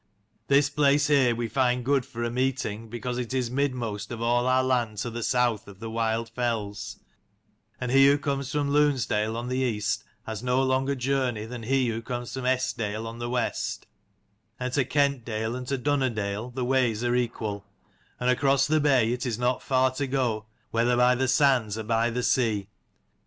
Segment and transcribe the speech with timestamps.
[0.47, 4.19] This place here we find good for a meeting because it is mid most of
[4.19, 6.97] all our land to the south of the wild fells:
[7.79, 11.89] and he who comes from Lunesdale on the east has no longer journey than he
[11.89, 13.85] who comes from Eskdale on the west:
[14.59, 17.63] and to Kentdale and to Dunnerdale the ways are equal:
[18.19, 21.83] and across the bay it is not far to go, whether by the sands or
[21.83, 22.69] by the sea.